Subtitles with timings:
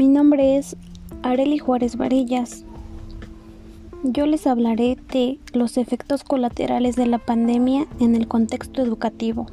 [0.00, 0.76] nombre es
[1.22, 2.64] Areli Juárez Varillas.
[4.02, 9.46] Yo les hablaré de los efectos colaterales de la pandemia en el contexto educativo.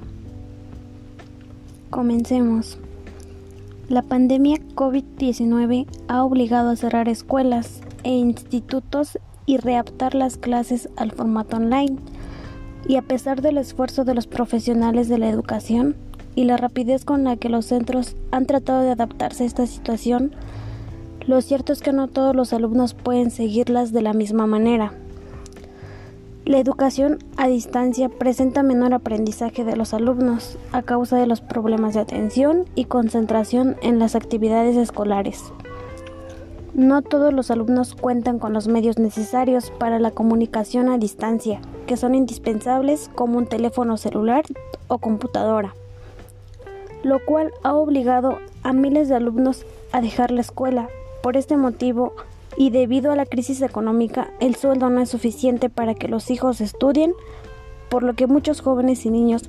[1.89, 2.79] Comencemos.
[3.89, 11.11] La pandemia COVID-19 ha obligado a cerrar escuelas e institutos y readaptar las clases al
[11.11, 11.97] formato online.
[12.87, 15.95] Y a pesar del esfuerzo de los profesionales de la educación
[16.39, 20.31] y la rapidez con la que los centros han tratado de adaptarse a esta situación,
[21.27, 24.93] lo cierto es que no todos los alumnos pueden seguirlas de la misma manera.
[26.45, 31.95] La educación a distancia presenta menor aprendizaje de los alumnos a causa de los problemas
[31.95, 35.51] de atención y concentración en las actividades escolares.
[36.73, 41.97] No todos los alumnos cuentan con los medios necesarios para la comunicación a distancia, que
[41.97, 44.45] son indispensables como un teléfono celular
[44.87, 45.73] o computadora,
[47.03, 50.89] lo cual ha obligado a miles de alumnos a dejar la escuela
[51.21, 52.13] por este motivo,
[52.57, 56.61] y debido a la crisis económica, el sueldo no es suficiente para que los hijos
[56.61, 57.13] estudien,
[57.89, 59.43] por lo que muchos jóvenes y niños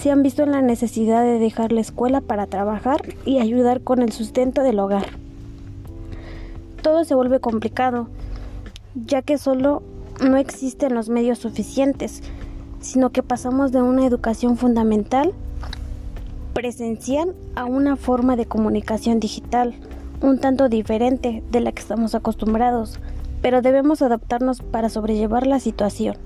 [0.00, 4.02] se han visto en la necesidad de dejar la escuela para trabajar y ayudar con
[4.02, 5.06] el sustento del hogar.
[6.82, 8.08] Todo se vuelve complicado,
[8.94, 9.82] ya que solo
[10.20, 12.22] no existen los medios suficientes,
[12.80, 15.32] sino que pasamos de una educación fundamental
[16.56, 19.74] presencial a una forma de comunicación digital
[20.22, 22.98] un tanto diferente de la que estamos acostumbrados,
[23.42, 26.16] pero debemos adaptarnos para sobrellevar la situación.